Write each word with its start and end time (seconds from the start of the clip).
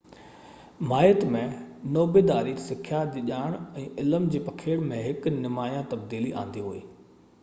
ماهيت 0.91 1.25
۾ 1.33 1.41
نوبيداري 1.97 2.55
سکيا 2.67 3.01
جي 3.15 3.23
ڄاڻ 3.27 3.57
۽ 3.81 3.83
علم 4.05 4.25
جي 4.37 4.41
پکيڙ 4.47 4.79
۾ 4.93 5.03
هڪ 5.09 5.35
نمايان 5.37 5.85
تبديلي 5.93 6.33
آندي 6.45 6.65
هئي 6.71 6.83